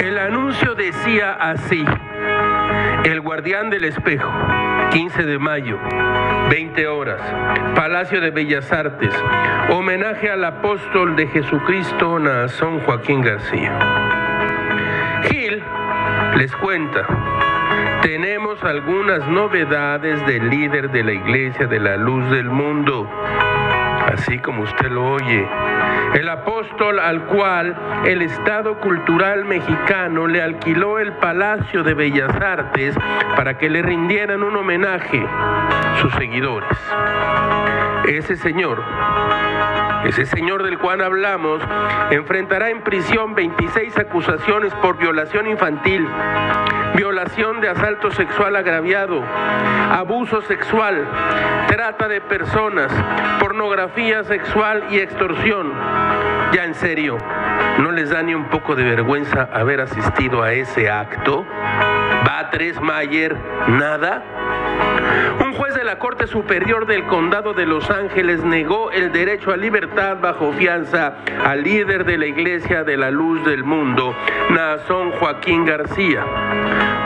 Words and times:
El 0.00 0.18
anuncio 0.18 0.74
decía 0.74 1.32
así, 1.32 1.82
el 3.04 3.22
guardián 3.22 3.70
del 3.70 3.84
espejo, 3.84 4.30
15 4.92 5.22
de 5.22 5.38
mayo, 5.38 5.78
20 6.50 6.88
horas, 6.88 7.22
Palacio 7.74 8.20
de 8.20 8.30
Bellas 8.30 8.70
Artes, 8.70 9.14
homenaje 9.70 10.30
al 10.30 10.44
apóstol 10.44 11.16
de 11.16 11.26
Jesucristo, 11.28 12.18
Nazón 12.18 12.80
Joaquín 12.80 13.22
García. 13.22 13.78
Gil 15.22 15.62
les 16.36 16.54
cuenta, 16.56 17.06
tenemos 18.04 18.62
algunas 18.62 19.26
novedades 19.28 20.24
del 20.26 20.50
líder 20.50 20.90
de 20.90 21.02
la 21.02 21.12
Iglesia 21.12 21.66
de 21.66 21.80
la 21.80 21.96
Luz 21.96 22.28
del 22.30 22.50
Mundo, 22.50 23.08
así 24.12 24.38
como 24.40 24.62
usted 24.64 24.90
lo 24.90 25.12
oye. 25.12 25.48
El 26.12 26.28
apóstol 26.28 26.98
al 26.98 27.24
cual 27.24 27.74
el 28.04 28.20
Estado 28.20 28.78
Cultural 28.78 29.46
Mexicano 29.46 30.26
le 30.26 30.42
alquiló 30.42 30.98
el 30.98 31.14
Palacio 31.14 31.82
de 31.82 31.94
Bellas 31.94 32.30
Artes 32.42 32.94
para 33.36 33.56
que 33.56 33.70
le 33.70 33.80
rindieran 33.80 34.42
un 34.42 34.54
homenaje 34.54 35.24
sus 36.02 36.12
seguidores. 36.12 36.78
Ese 38.06 38.36
señor, 38.36 38.84
ese 40.04 40.26
señor 40.26 40.62
del 40.62 40.78
cual 40.78 41.00
hablamos, 41.00 41.62
enfrentará 42.10 42.68
en 42.68 42.82
prisión 42.82 43.34
26 43.34 43.96
acusaciones 43.96 44.74
por 44.74 44.98
violación 44.98 45.46
infantil, 45.46 46.06
violación 46.94 47.60
de 47.60 47.68
asalto 47.68 48.10
sexual 48.12 48.54
agraviado, 48.54 49.20
abuso 49.90 50.42
sexual, 50.42 51.04
trata 51.66 52.06
de 52.06 52.20
personas, 52.20 52.92
pornografía 53.40 54.22
sexual 54.24 54.84
y 54.90 54.98
extorsión. 54.98 55.72
Ya 56.52 56.64
en 56.64 56.74
serio, 56.74 57.18
¿no 57.78 57.90
les 57.90 58.10
da 58.10 58.22
ni 58.22 58.34
un 58.34 58.44
poco 58.44 58.76
de 58.76 58.84
vergüenza 58.84 59.48
haber 59.52 59.80
asistido 59.80 60.42
a 60.42 60.52
ese 60.52 60.88
acto? 60.88 61.44
Batres 62.24 62.80
Mayer, 62.80 63.36
nada. 63.66 64.22
Un 65.44 65.52
juez 65.54 65.74
de 65.74 65.82
la 65.82 65.98
Corte 65.98 66.13
Superior 66.26 66.86
del 66.86 67.04
Condado 67.04 67.52
de 67.52 67.66
Los 67.66 67.90
Ángeles 67.90 68.42
negó 68.42 68.90
el 68.90 69.12
derecho 69.12 69.52
a 69.52 69.56
libertad 69.56 70.16
bajo 70.20 70.52
fianza 70.52 71.16
al 71.44 71.62
líder 71.62 72.04
de 72.04 72.16
la 72.16 72.26
Iglesia 72.26 72.82
de 72.82 72.96
la 72.96 73.10
Luz 73.10 73.44
del 73.44 73.62
Mundo, 73.62 74.14
Nazón 74.50 75.10
Joaquín 75.12 75.64
García. 75.64 76.24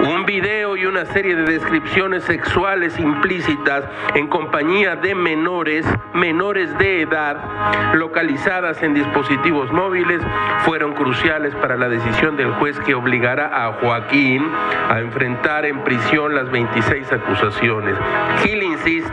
Un 0.00 0.24
video 0.24 0.76
y 0.76 0.86
una 0.86 1.04
serie 1.06 1.34
de 1.34 1.42
descripciones 1.42 2.22
sexuales 2.24 2.98
implícitas 3.00 3.84
en 4.14 4.28
compañía 4.28 4.94
de 4.94 5.14
menores, 5.14 5.84
menores 6.14 6.76
de 6.78 7.02
edad, 7.02 7.94
localizadas 7.94 8.80
en 8.82 8.94
dispositivos 8.94 9.72
móviles, 9.72 10.22
fueron 10.60 10.94
cruciales 10.94 11.54
para 11.56 11.76
la 11.76 11.88
decisión 11.88 12.36
del 12.36 12.52
juez 12.52 12.78
que 12.80 12.94
obligará 12.94 13.66
a 13.66 13.72
Joaquín 13.72 14.46
a 14.88 15.00
enfrentar 15.00 15.66
en 15.66 15.82
prisión 15.82 16.34
las 16.34 16.48
26 16.50 17.12
acusaciones. 17.12 17.96
Gil 18.42 18.62
insiste. 18.62 19.07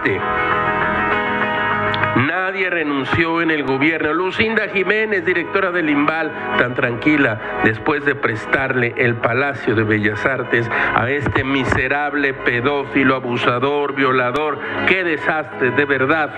Nadie 2.16 2.70
renunció 2.70 3.42
en 3.42 3.52
el 3.52 3.64
gobierno. 3.64 4.14
Lucinda 4.14 4.70
Jiménez, 4.70 5.26
directora 5.26 5.72
del 5.72 5.90
IMBAL, 5.90 6.32
tan 6.58 6.74
tranquila 6.74 7.62
después 7.64 8.06
de 8.06 8.16
prestarle 8.16 8.94
el 8.98 9.16
Palacio 9.16 9.76
de 9.76 9.84
Bellas 9.84 10.26
Artes 10.26 10.70
a 10.96 11.10
este 11.10 11.44
miserable 11.44 12.34
pedófilo, 12.34 13.16
abusador, 13.16 13.96
violador. 13.96 14.60
Qué 14.88 15.04
desastre, 15.04 15.72
de 15.72 15.86
verdad. 15.86 16.30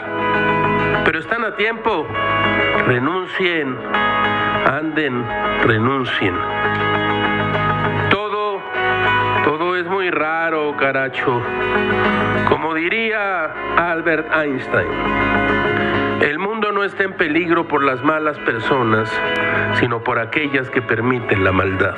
Pero 1.05 1.19
están 1.19 1.45
a 1.45 1.55
tiempo. 1.55 2.07
Renuncien. 2.87 3.77
Anden, 4.65 5.23
renuncien. 5.65 6.35
Todo, 9.47 9.77
es 9.77 9.85
muy 9.85 10.09
raro, 10.09 10.75
caracho. 10.75 11.41
Como 12.49 12.73
diría 12.73 13.45
Albert 13.77 14.29
Einstein, 14.33 14.89
el 16.19 16.37
mundo 16.37 16.73
no 16.73 16.83
está 16.83 17.03
en 17.03 17.13
peligro 17.13 17.65
por 17.65 17.81
las 17.81 18.03
malas 18.03 18.37
personas, 18.39 19.09
sino 19.75 20.03
por 20.03 20.19
aquellas 20.19 20.69
que 20.69 20.81
permiten 20.81 21.45
la 21.45 21.53
maldad. 21.53 21.95